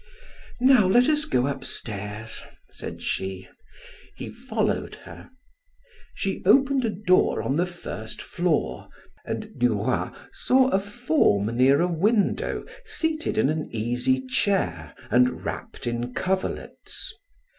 "Now, 0.59 0.87
let 0.87 1.07
us 1.09 1.25
go 1.25 1.45
upstairs," 1.45 2.41
said 2.71 3.03
she; 3.03 3.47
he 4.15 4.31
followed 4.31 4.95
her. 5.05 5.29
She 6.15 6.41
opened 6.43 6.83
a 6.83 6.89
door 6.89 7.43
on 7.43 7.55
the 7.55 7.67
first 7.67 8.19
floor, 8.19 8.87
and 9.25 9.53
Duroy 9.59 10.09
saw 10.31 10.69
a 10.69 10.79
form 10.79 11.55
near 11.55 11.81
a 11.81 11.87
window, 11.87 12.65
seated 12.83 13.37
in 13.37 13.47
an 13.51 13.69
easy 13.71 14.25
chair, 14.25 14.95
and 15.11 15.45
wrapped 15.45 15.85
in 15.85 16.15
coverlets. 16.15 17.13